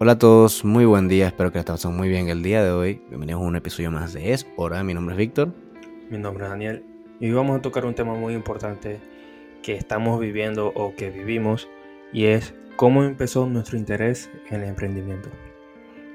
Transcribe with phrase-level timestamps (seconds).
[0.00, 2.70] Hola a todos, muy buen día, espero que estén pasando muy bien el día de
[2.70, 3.02] hoy.
[3.08, 5.52] Bienvenidos a un episodio más de Es Hora, mi nombre es Víctor.
[6.08, 6.84] Mi nombre es Daniel
[7.18, 9.00] y hoy vamos a tocar un tema muy importante
[9.60, 11.68] que estamos viviendo o que vivimos
[12.12, 15.30] y es cómo empezó nuestro interés en el emprendimiento.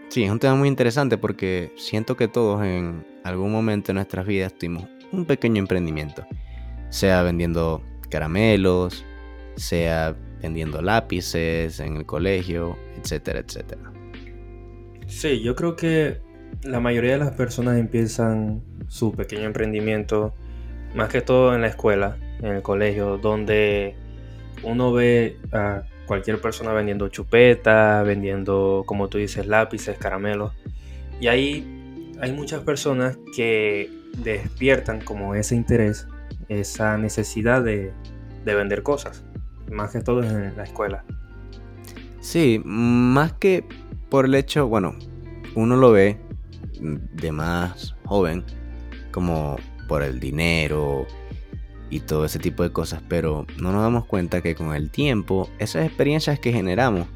[0.07, 4.25] Sí, es un tema muy interesante porque siento que todos en algún momento de nuestras
[4.25, 6.25] vidas tuvimos un pequeño emprendimiento,
[6.87, 9.03] sea vendiendo caramelos,
[9.57, 13.81] sea vendiendo lápices en el colegio, etcétera, etcétera.
[15.07, 16.19] Sí, yo creo que
[16.63, 20.33] la mayoría de las personas empiezan su pequeño emprendimiento
[20.93, 23.95] más que todo en la escuela, en el colegio, donde
[24.63, 30.51] uno ve a cualquier persona vendiendo chupetas, vendiendo, como tú dices, lápices, caramelos.
[31.21, 36.07] Y ahí hay muchas personas que despiertan como ese interés,
[36.49, 37.93] esa necesidad de,
[38.43, 39.23] de vender cosas
[39.73, 41.03] más que todo en la escuela.
[42.21, 43.65] Sí, más que
[44.09, 44.95] por el hecho, bueno,
[45.55, 46.17] uno lo ve
[46.79, 48.43] de más joven
[49.11, 49.57] como
[49.87, 51.05] por el dinero
[51.89, 55.49] y todo ese tipo de cosas, pero no nos damos cuenta que con el tiempo
[55.59, 57.07] esas experiencias que generamos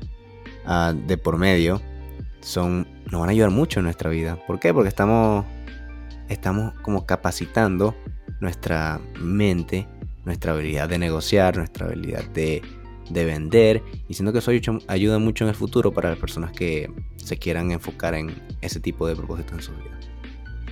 [0.68, 1.82] uh, de por medio
[2.42, 4.38] son nos van a ayudar mucho en nuestra vida.
[4.46, 4.74] ¿Por qué?
[4.74, 5.46] Porque estamos
[6.30, 7.96] estamos como capacitando
[8.40, 9.88] nuestra mente
[10.28, 12.62] nuestra habilidad de negociar, nuestra habilidad de,
[13.10, 13.82] vender.
[14.08, 14.52] Y siento que eso
[14.88, 19.08] ayuda mucho en el futuro para las personas que se quieran enfocar en ese tipo
[19.08, 19.98] de propósitos en su vida.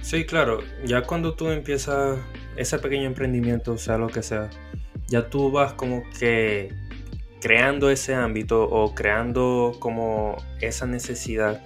[0.02, 0.59] Sí, claro.
[0.86, 2.20] Ya cuando tú empiezas
[2.58, 4.50] ese pequeño emprendimiento, sea lo que sea,
[5.08, 6.70] ya tú vas como que
[7.42, 11.61] creando ese ámbito o creando como esa necesidad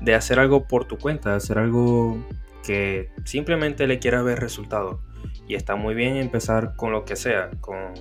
[0.00, 2.16] de hacer algo por tu cuenta, de hacer algo
[2.64, 5.00] que simplemente le quieras ver resultado
[5.46, 7.94] y está muy bien empezar con lo que sea, con,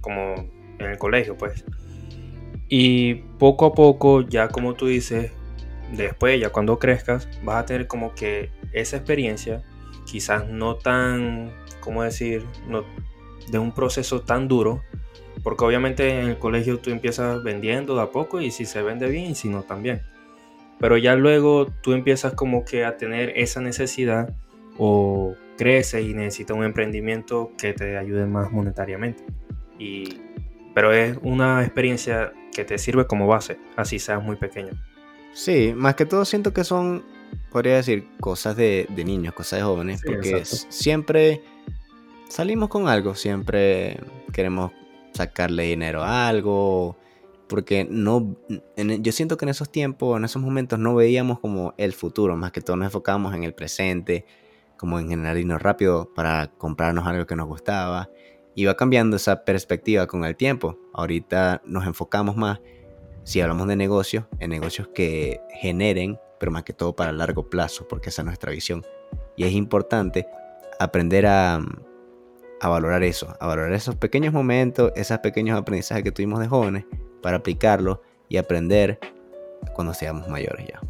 [0.00, 0.34] como
[0.78, 1.64] en el colegio, pues.
[2.68, 5.32] Y poco a poco, ya como tú dices,
[5.92, 9.62] después, ya cuando crezcas, vas a tener como que esa experiencia,
[10.06, 12.44] quizás no tan, ¿cómo decir?
[12.68, 12.84] No,
[13.50, 14.82] de un proceso tan duro,
[15.42, 19.08] porque obviamente en el colegio tú empiezas vendiendo de a poco y si se vende
[19.08, 20.02] bien y si no también.
[20.78, 24.34] Pero ya luego tú empiezas como que a tener esa necesidad
[24.76, 29.22] o crece y necesita un emprendimiento que te ayude más monetariamente.
[29.78, 30.20] Y,
[30.74, 34.70] pero es una experiencia que te sirve como base, así seas muy pequeño.
[35.34, 37.04] Sí, más que todo siento que son,
[37.50, 41.42] podría decir, cosas de, niños, cosas de jóvenes, porque siempre
[42.28, 44.00] salimos con algo, siempre
[44.32, 44.72] queremos
[45.12, 46.96] sacarle dinero a algo,
[47.48, 48.36] porque no,
[48.76, 52.52] yo siento que en esos tiempos, en esos momentos no veíamos como el futuro, más
[52.52, 54.24] que todo nos enfocábamos en el presente,
[54.78, 58.08] como en generar dinero rápido para comprarnos algo que nos gustaba.
[58.54, 60.78] Y va cambiando esa perspectiva con el tiempo.
[60.94, 62.60] Ahorita nos enfocamos más,
[63.24, 67.86] si hablamos de negocios, en negocios que generen, pero más que todo para largo plazo,
[67.86, 68.84] porque esa es nuestra visión.
[69.36, 70.26] Y es importante
[70.80, 71.60] aprender a,
[72.60, 76.84] a valorar eso, a valorar esos pequeños momentos, esos pequeños aprendizajes que tuvimos de jóvenes,
[77.22, 78.98] para aplicarlos y aprender
[79.74, 80.80] cuando seamos mayores ya.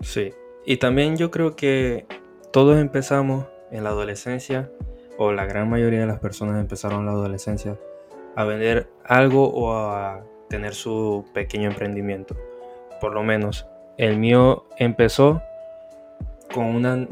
[0.00, 0.32] Sí,
[0.64, 2.06] y también yo creo que
[2.56, 4.70] todos empezamos en la adolescencia,
[5.18, 7.78] o la gran mayoría de las personas empezaron en la adolescencia,
[8.34, 12.34] a vender algo o a tener su pequeño emprendimiento.
[12.98, 13.66] Por lo menos
[13.98, 15.42] el mío empezó
[16.54, 17.06] con una,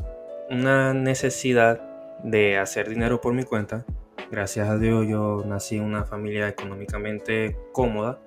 [0.48, 1.78] una necesidad
[2.22, 3.84] de hacer dinero por mi cuenta.
[4.30, 8.18] Gracias a Dios yo nací en una familia económicamente cómoda,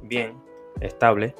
[0.00, 0.34] bien,
[0.80, 1.34] estable.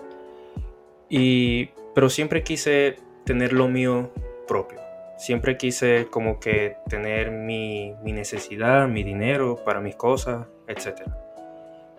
[1.08, 4.10] Y, pero siempre quise tener lo mío
[4.48, 4.81] propio
[5.22, 11.02] siempre quise como que tener mi, necesidad, mi dinero para mis cosas, etc.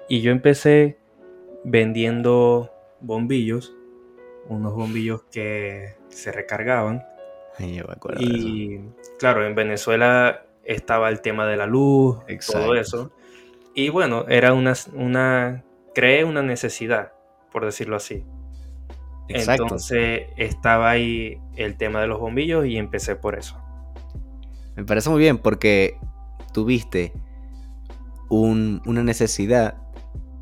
[0.10, 0.98] Y yo empecé
[1.64, 2.70] vendiendo
[3.00, 3.74] bombillos,
[4.50, 7.06] unos bombillos que se recargaban.
[8.20, 8.80] y
[9.20, 12.18] claro, en Venezuela estaba el tema de la luz,
[12.52, 13.14] todo eso.
[13.74, 15.64] Y bueno, era una, una,
[15.96, 17.14] creé una necesidad,
[17.54, 18.26] por decirlo así.
[19.34, 23.58] Entonces estaba ahí el tema de los bombillos y empecé por eso.
[24.76, 25.98] Me parece muy bien porque
[26.54, 27.14] tuviste
[28.30, 29.78] una necesidad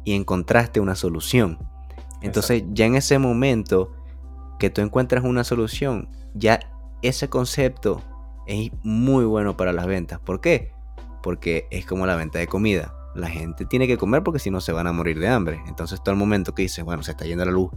[0.04, 1.60] y encontraste una solución.
[2.22, 3.92] Entonces ya en ese momento
[4.60, 6.60] que tú encuentras una solución, ya
[7.02, 8.02] ese concepto
[8.48, 10.20] es muy bueno para las ventas.
[10.20, 10.72] ¿Por qué?
[11.24, 12.94] Porque es como la venta de comida.
[13.16, 15.62] La gente tiene que comer porque si no se van a morir de hambre.
[15.68, 17.72] Entonces todo el momento que dices, bueno, se está yendo la luz,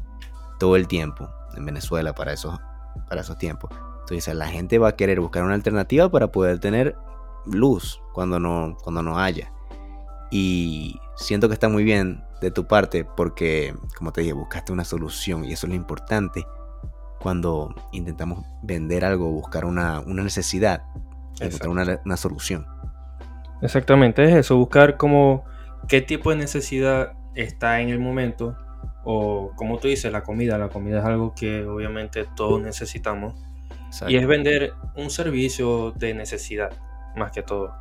[0.64, 1.28] todo el tiempo
[1.58, 2.58] en Venezuela para esos,
[3.06, 3.70] para esos tiempos.
[4.00, 6.96] Entonces la gente va a querer buscar una alternativa para poder tener
[7.44, 9.52] luz cuando no, cuando no haya.
[10.31, 14.87] Y siento que está muy bien de tu parte porque, como te dije, buscaste una
[14.87, 16.46] solución y eso es lo importante
[17.20, 20.84] cuando intentamos vender algo, buscar una, necesidad,
[21.40, 22.66] encontrar una, una, solución.
[23.61, 25.44] Exactamente, es eso, buscar como
[25.88, 28.56] qué tipo de necesidad está en el momento
[29.05, 33.35] o como tú dices, la comida, la comida es algo que obviamente todos necesitamos.
[34.09, 36.73] Y es vender un servicio de necesidad
[37.17, 37.75] más que todo.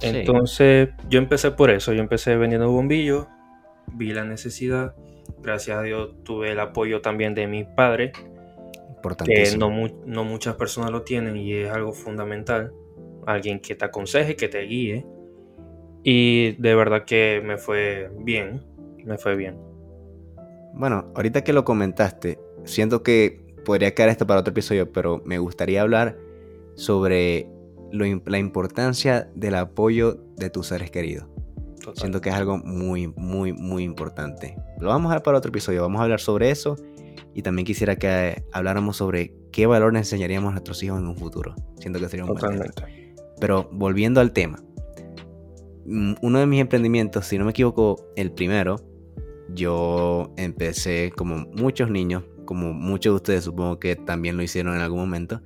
[0.00, 3.28] Entonces yo empecé por eso, yo empecé vendiendo bombillos,
[3.92, 4.96] vi la necesidad,
[5.40, 8.12] gracias a Dios tuve el apoyo también de mi padre,
[9.24, 9.70] que no,
[10.06, 12.72] no muchas personas lo tienen y es algo fundamental,
[13.26, 15.06] alguien que te aconseje, que te guíe.
[16.04, 18.60] Y de verdad que me fue bien,
[19.04, 19.71] me fue bien.
[20.74, 25.38] Bueno, ahorita que lo comentaste, siento que podría quedar esto para otro episodio, pero me
[25.38, 26.18] gustaría hablar
[26.74, 27.48] sobre
[27.92, 31.26] la importancia del apoyo de tus seres queridos.
[31.94, 34.56] Siento que es algo muy, muy, muy importante.
[34.78, 35.82] Lo vamos a ver para otro episodio.
[35.82, 36.76] Vamos a hablar sobre eso.
[37.34, 41.54] Y también quisiera que habláramos sobre qué valores enseñaríamos a nuestros hijos en un futuro.
[41.78, 43.12] Siento que sería un Totalmente.
[43.40, 44.62] Pero volviendo al tema.
[45.86, 48.76] Mm, uno de mis emprendimientos, si no me equivoco, el primero,
[49.54, 54.80] yo empecé como muchos niños, como muchos de ustedes supongo que también lo hicieron en
[54.80, 55.40] algún momento,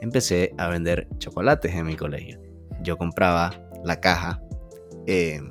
[0.00, 2.40] empecé a vender chocolates en mi colegio.
[2.82, 3.52] Yo compraba
[3.84, 4.42] la caja
[5.06, 5.48] en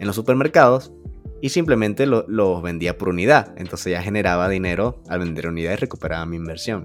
[0.00, 0.92] los supermercados
[1.40, 3.54] y simplemente los vendía por unidad.
[3.56, 6.84] Entonces ya generaba dinero al vender unidad y recuperaba mi inversión.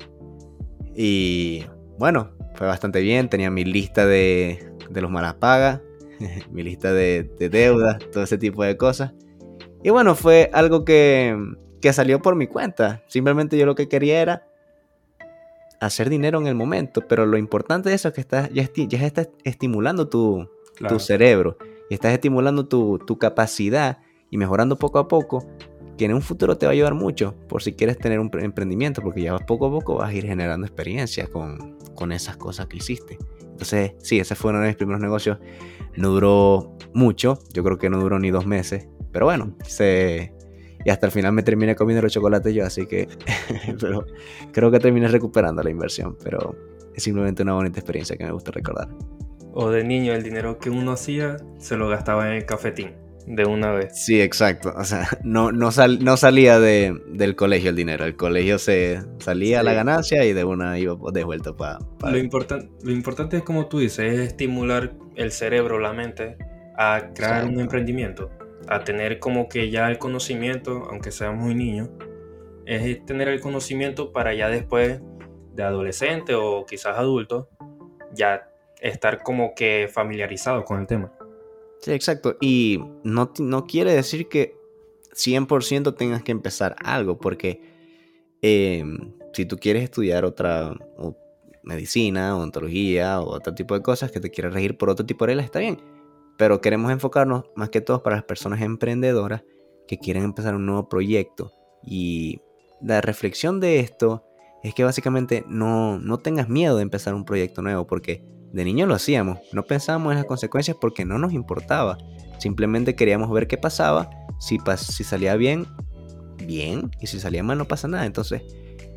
[0.96, 1.66] Y
[1.98, 3.30] bueno, fue bastante bien.
[3.30, 5.82] Tenía mi lista de, de los malas pagas,
[6.52, 9.14] mi lista de, de deudas, todo ese tipo de cosas.
[9.86, 11.38] Y bueno, fue algo que,
[11.80, 13.04] que salió por mi cuenta.
[13.06, 14.48] Simplemente yo lo que quería era
[15.80, 19.06] hacer dinero en el momento, pero lo importante de eso es que estás, ya, ya
[19.06, 20.50] estás estimulando tu,
[20.90, 24.00] tu cerebro y estás estimulando tu, tu, capacidad
[24.32, 25.46] y mejorando poco a poco,
[26.00, 29.04] que en un futuro te va a ayudar mucho por si quieres tener un emprendimiento,
[29.04, 32.78] porque ya poco a poco vas a ir generando experiencia con, con esas cosas que
[32.78, 33.20] hiciste.
[33.40, 35.38] Entonces, sí, ese fue uno de mis primeros negocios.
[35.96, 40.34] No duró mucho, yo creo que no duró ni dos meses, pero bueno, se...
[40.84, 43.08] Y hasta el final me terminé comiendo los chocolates yo, así que
[43.80, 44.06] pero
[44.52, 46.54] creo que terminé recuperando la inversión, pero
[46.94, 48.90] es simplemente una bonita experiencia que me gusta recordar.
[49.54, 52.92] O de niño el dinero que uno hacía se lo gastaba en el cafetín
[53.26, 53.94] de una vez.
[53.98, 54.74] Sí, exacto.
[54.76, 55.70] O sea, no, no,
[56.02, 58.04] no salía de, del colegio el dinero.
[58.04, 61.80] El colegio se salía a la ganancia y de una iba de vuelta para...
[62.02, 66.36] Lo, lo importante es, como tú dices, es estimular el cerebro, la mente,
[66.78, 68.30] a crear un emprendimiento
[68.68, 71.90] a tener como que ya el conocimiento, aunque sea muy niño,
[72.66, 75.02] es tener el conocimiento para ya después
[75.54, 77.50] de adolescente o quizás adulto,
[78.14, 78.50] ya
[78.82, 81.12] estar como que familiarizado con el tema.
[81.80, 82.38] Sí, exacto.
[82.42, 84.56] Y no, no quiere decir que
[85.14, 87.62] 100% tengas que empezar algo, porque
[88.42, 90.74] em, si tú quieres estudiar otra
[91.64, 95.28] medicina, odontología o otro tipo de cosas que te quieras regir por otro tipo de
[95.28, 95.95] reglas, está bien
[96.38, 99.44] pero queremos enfocarnos más que todo para las personas emprendedoras
[99.88, 101.52] que quieren empezar un nuevo proyecto.
[101.84, 102.42] Y
[102.82, 104.26] la reflexión de esto
[104.64, 108.86] es que básicamente no, no tengas miedo de empezar un proyecto nuevo, porque de niño
[108.86, 111.98] lo hacíamos, no pensábamos en las consecuencias porque no nos importaba.
[112.39, 115.68] Simplemente queríamos ver qué pasaba, si, si salía bien,
[116.46, 118.06] bien, y si salía mal no pasa nada.
[118.06, 118.42] Entonces,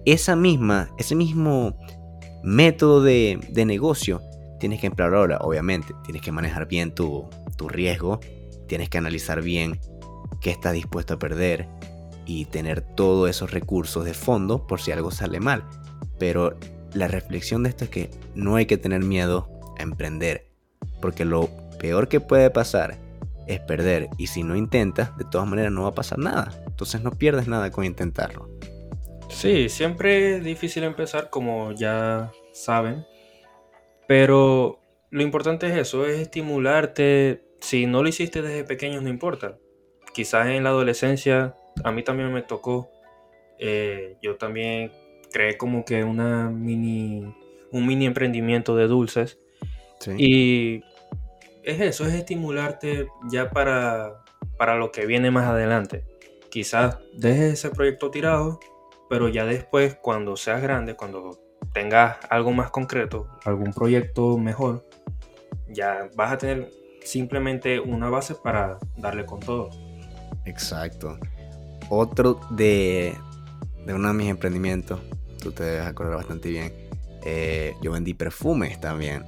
[0.07, 1.77] esa misma, ese mismo
[2.43, 4.23] método de, de negocio
[4.59, 5.95] tienes que emplear ahora, obviamente.
[6.05, 7.29] Tienes que manejar bien tu,
[7.69, 8.21] riesgo,
[8.67, 9.81] tienes que analizar bien
[10.41, 11.67] qué estás dispuesto a perder
[12.27, 15.65] y tener todos esos recursos de fondo por si algo sale mal.
[16.19, 16.57] Pero
[16.93, 19.49] la reflexión de esto es que no hay que tener miedo
[19.79, 20.47] a emprender,
[21.01, 21.49] porque lo
[21.79, 22.97] peor que puede pasar
[23.47, 26.53] es perder y si no intentas, de todas maneras no va a pasar nada.
[26.67, 28.49] Entonces no pierdes nada con intentarlo.
[29.31, 33.07] Sí, siempre es difícil empezar como ya saben,
[34.09, 37.45] pero lo importante es eso, es estimularte.
[37.61, 39.59] Si no lo hiciste desde pequeño, no importa.
[40.15, 42.89] Quizás en la adolescencia, a mí también me tocó.
[43.59, 44.93] Eh, yo también
[45.31, 47.35] creé como que una mini,
[47.71, 49.39] un mini emprendimiento de dulces.
[50.17, 50.81] Y
[51.63, 54.25] es eso, es estimularte ya para,
[54.57, 56.05] para lo que viene más adelante.
[56.49, 58.59] Quizás dejes ese proyecto tirado,
[59.11, 61.39] pero ya después, cuando seas grande, cuando
[61.73, 64.85] tengas algo más concreto, algún proyecto mejor,
[65.69, 66.71] ya vas a tener
[67.05, 69.71] simplemente una base para darle con todo.
[70.45, 71.19] Exacto.
[71.91, 73.15] Otro de,
[73.87, 75.01] de uno de mis emprendimientos,
[75.41, 76.73] tú te debes acordar bastante bien,
[77.25, 79.25] eh, yo vendí perfumes también.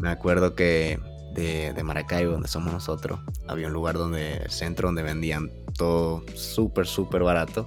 [0.00, 0.98] Me acuerdo que
[1.34, 6.22] de, de, Maracaibo, donde somos nosotros, había un lugar donde, el centro donde vendían todo
[6.34, 7.66] súper, súper barato,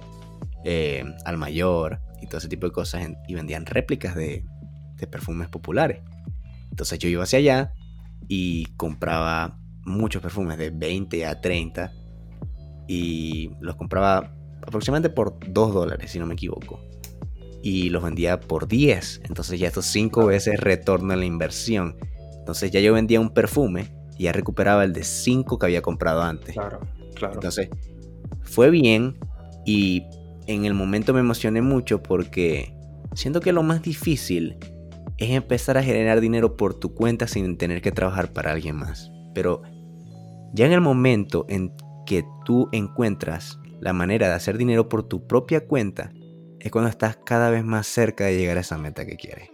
[0.64, 4.44] eh, al mayor y todo ese tipo de cosas, y vendían réplicas de,
[4.96, 6.02] de perfumes populares.
[6.70, 7.72] Entonces yo iba hacia allá
[8.28, 11.92] y compraba muchos perfumes de 20 a 30
[12.86, 16.80] y los compraba aproximadamente por 2 dólares, si no me equivoco.
[17.62, 19.22] Y los vendía por 10.
[19.24, 21.96] Entonces ya estos 5 veces retorno a la inversión.
[22.38, 26.22] Entonces ya yo vendía un perfume y ya recuperaba el de 5 que había comprado
[26.22, 26.54] antes.
[26.54, 26.80] Claro,
[27.14, 27.34] claro.
[27.34, 27.68] Entonces
[28.42, 29.18] fue bien
[29.66, 30.04] y
[30.48, 32.74] en el momento me emocioné mucho porque
[33.14, 34.56] siento que lo más difícil
[35.18, 39.12] es empezar a generar dinero por tu cuenta sin tener que trabajar para alguien más.
[39.34, 39.62] Pero
[40.54, 41.74] ya en el momento en
[42.06, 46.12] que tú encuentras la manera de hacer dinero por tu propia cuenta,
[46.60, 49.50] es cuando estás cada vez más cerca de llegar a esa meta que quieres.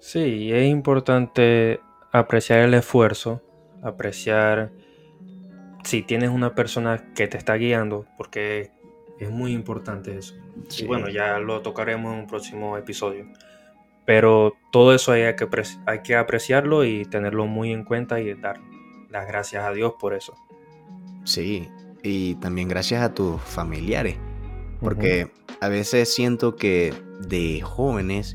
[0.00, 1.78] Sí, es importante
[2.10, 3.42] apreciar el esfuerzo,
[3.82, 4.72] apreciar
[5.84, 8.70] si tienes una persona que te está guiando, porque
[9.18, 10.34] es muy importante eso.
[10.78, 13.26] Y bueno, ya lo tocaremos en un próximo episodio.
[14.04, 15.48] Pero todo eso hay que,
[15.86, 18.60] hay que apreciarlo y tenerlo muy en cuenta y dar
[19.08, 20.34] las gracias a Dios por eso.
[21.24, 21.68] Sí,
[22.02, 24.16] y también gracias a tus familiares,
[24.80, 25.30] porque
[25.60, 26.92] a veces siento que
[27.26, 28.34] de jóvenes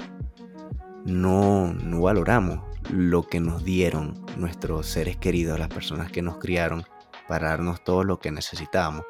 [1.05, 6.83] no, no valoramos lo que nos dieron nuestros seres queridos, las personas que nos criaron,
[7.27, 9.03] para darnos todo lo que necesitábamos.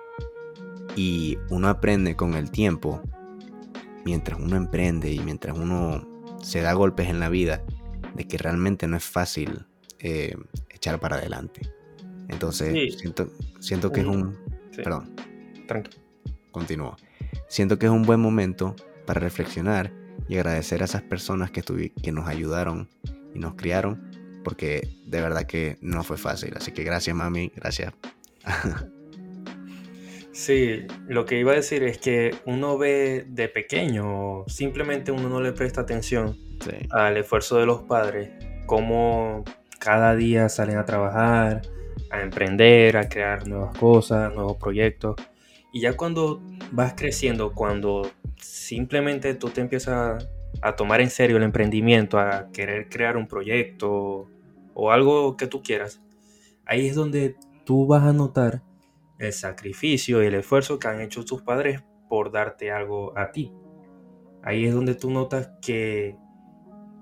[0.96, 3.02] Y uno aprende con el tiempo,
[4.06, 6.08] mientras uno emprende y mientras uno
[6.42, 7.64] se da golpes en la vida,
[8.16, 9.66] de que realmente no es fácil
[10.00, 10.36] eh,
[10.70, 11.62] echar para adelante.
[12.28, 13.30] Entonces, siento,
[13.60, 14.38] siento que es un...
[14.76, 15.16] Perdón.
[15.68, 15.98] Tranquilo.
[16.52, 16.96] Continúo.
[17.48, 19.92] Siento que es un buen momento para reflexionar
[20.28, 22.88] y agradecer a esas personas que, que nos ayudaron
[23.34, 24.12] y nos criaron,
[24.44, 26.54] porque de verdad que no fue fácil.
[26.56, 27.94] Así que gracias, mami, gracias.
[30.40, 35.42] Sí, lo que iba a decir es que uno ve de pequeño, simplemente uno no
[35.42, 36.38] le presta atención
[36.92, 38.32] al esfuerzo de los padres,
[38.66, 39.44] cómo
[39.80, 41.64] cada día salen a trabajar,
[42.10, 45.18] a emprender, a crear nuevas cosas, nuevos proyectos.
[45.74, 46.42] Y ya cuando
[46.72, 50.26] vas creciendo, cuando simplemente tú te empiezas
[50.62, 54.30] a, tomar en serio el emprendimiento, a querer crear un proyecto
[54.74, 56.00] o algo que tú quieras,
[56.66, 58.62] ahí es donde tú vas a notar
[59.20, 63.54] el sacrificio y el esfuerzo que han hecho tus padres por darte algo a ti.
[64.42, 66.18] Ahí es donde tú notas que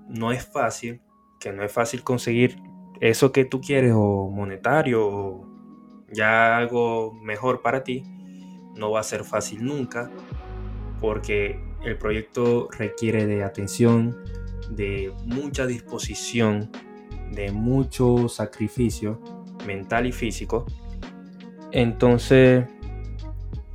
[0.08, 1.00] no es fácil,
[1.40, 2.56] que no es fácil conseguir
[3.00, 5.46] eso que tú quieres o monetario o
[6.12, 8.02] ya algo mejor para ti,
[8.74, 10.10] no va a ser fácil nunca
[11.00, 14.16] porque el proyecto requiere de atención,
[14.70, 16.70] de mucha disposición,
[17.30, 19.20] de mucho sacrificio
[19.66, 20.66] mental y físico.
[21.72, 22.66] Entonces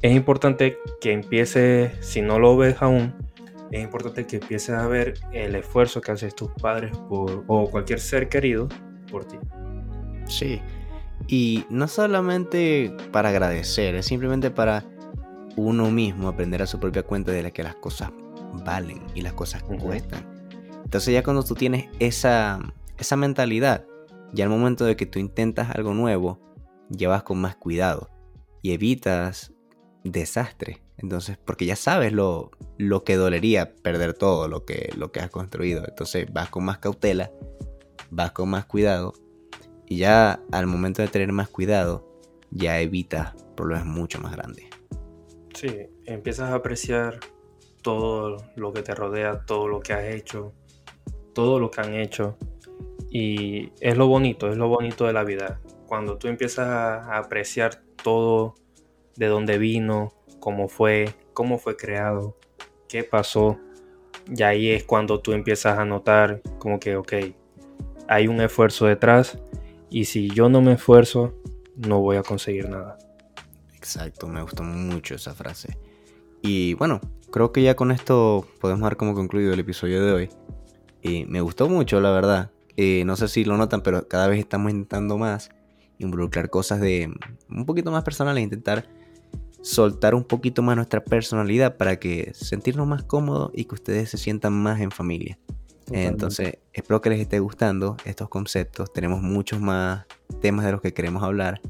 [0.02, 3.14] es importante que empieces, si no lo ves aún,
[3.72, 8.00] es importante que empieces a ver el esfuerzo que hacen tus padres por, o cualquier
[8.00, 8.68] ser querido
[9.10, 9.38] por ti.
[10.28, 10.62] Sí,
[11.28, 14.86] y no solamente para agradecer, es simplemente para
[15.56, 18.12] uno mismo aprender a su propia cuenta de la que las cosas
[18.66, 20.26] valen y las cosas cuestan.
[20.84, 22.60] Entonces ya cuando tú tienes esa,
[22.98, 23.86] esa mentalidad,
[24.34, 26.40] ya al momento de que tú intentas algo nuevo,
[26.90, 28.10] ya vas con más cuidado
[28.62, 29.54] y evitas
[30.04, 30.82] desastre.
[30.98, 35.30] Entonces, porque ya sabes lo, lo que dolería perder todo lo que, lo que has
[35.30, 35.84] construido.
[35.88, 37.32] Entonces vas con más cautela
[38.16, 39.14] vas con más cuidado
[39.88, 42.08] y ya al momento de tener más cuidado,
[42.52, 44.66] ya evitas problemas mucho más grandes.
[45.54, 47.20] Sí, empiezas a apreciar
[47.82, 50.54] todo lo que te rodea, todo lo que has hecho,
[51.34, 52.38] todo lo que han hecho.
[53.10, 55.60] Y es lo bonito, es lo bonito de la vida.
[55.94, 58.56] Cuando tú empiezas a apreciar todo,
[59.16, 62.36] de dónde vino, cómo fue, cómo fue creado,
[62.90, 63.60] qué pasó,
[64.28, 67.14] y ahí es cuando tú empiezas a notar como que, ok,
[68.08, 69.38] hay un esfuerzo detrás
[69.92, 71.36] y si yo no me esfuerzo,
[71.76, 72.98] no voy a conseguir nada.
[73.76, 75.78] Exacto, me gustó mucho esa frase.
[76.42, 80.30] Y bueno, creo que ya con esto podemos dar como concluido el episodio de hoy.
[81.04, 82.50] Y me gustó mucho, la verdad.
[83.06, 85.52] no sé si lo notan, pero cada vez estamos intentando más
[85.98, 87.14] involucrar cosas de
[87.50, 88.86] un poquito más personales, intentar
[89.62, 94.18] soltar un poquito más nuestra personalidad para que sentirnos más cómodos y que ustedes se
[94.18, 95.40] sientan más en familia.
[95.92, 98.92] Entonces, espero que les esté gustando estos conceptos.
[98.94, 100.06] Tenemos muchos más
[100.42, 101.62] temas de los que queremos hablar.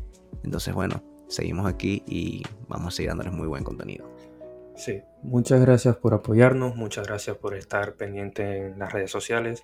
[0.44, 4.10] Entonces, bueno, seguimos aquí y vamos a seguir dándoles muy buen contenido.
[4.76, 9.64] Sí, muchas gracias por apoyarnos, muchas gracias por estar pendiente en las redes sociales.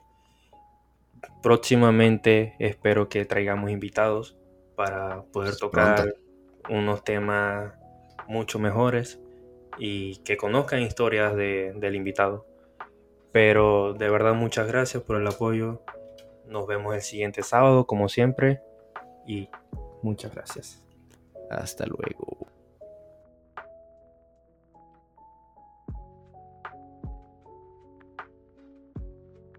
[1.42, 4.39] próximamente espero que traigamos invitados
[4.80, 6.14] para poder tocar
[6.70, 7.74] unos temas
[8.30, 9.20] mucho mejores
[9.78, 12.46] y que conozcan historias del invitado.
[13.34, 15.82] Pero de verdad muchas gracias por el apoyo.
[16.48, 18.62] Nos vemos el siguiente sábado como siempre
[19.28, 19.50] y
[20.02, 20.82] muchas gracias.
[21.50, 22.29] Hasta luego.